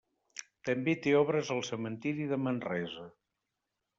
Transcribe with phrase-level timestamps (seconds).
[0.69, 3.07] També té obres al cementiri de Manresa.